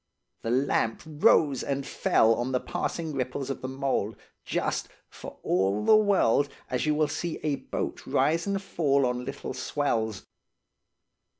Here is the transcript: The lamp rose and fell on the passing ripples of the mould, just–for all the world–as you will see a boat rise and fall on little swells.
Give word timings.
The 0.41 0.49
lamp 0.49 1.03
rose 1.05 1.61
and 1.61 1.85
fell 1.85 2.33
on 2.33 2.53
the 2.53 2.59
passing 2.59 3.13
ripples 3.13 3.51
of 3.51 3.61
the 3.61 3.67
mould, 3.67 4.15
just–for 4.43 5.37
all 5.43 5.85
the 5.85 5.95
world–as 5.95 6.87
you 6.87 6.95
will 6.95 7.07
see 7.07 7.39
a 7.43 7.57
boat 7.57 8.07
rise 8.07 8.47
and 8.47 8.59
fall 8.59 9.05
on 9.05 9.25
little 9.25 9.53
swells. 9.53 10.25